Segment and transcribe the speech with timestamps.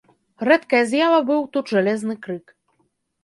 [0.47, 2.45] Рэдкая з'ява быў тут жалезны крык.